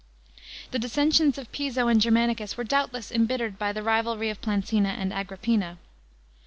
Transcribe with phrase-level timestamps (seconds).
[0.71, 4.95] The dis ensions of Piso and Germanicus were doubtless embittered by the rivalry of Plancina
[4.97, 5.77] and Agrippina.